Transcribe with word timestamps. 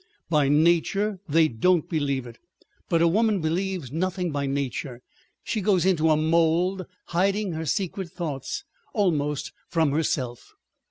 By 0.31 0.49
nature 0.49 1.19
they 1.29 1.47
don't 1.47 1.87
believe 1.87 2.25
it. 2.25 2.39
But 2.89 3.03
a 3.03 3.07
woman 3.07 3.39
believes 3.39 3.91
nothing 3.91 4.31
by 4.31 4.47
nature. 4.47 5.01
She 5.43 5.61
goes 5.61 5.85
into 5.85 6.09
a 6.09 6.17
mold 6.17 6.87
hiding 7.09 7.51
her 7.51 7.67
secret 7.67 8.09
thoughts 8.11 8.63
almost 8.95 9.51
from 9.69 9.91
herself." 9.91 10.53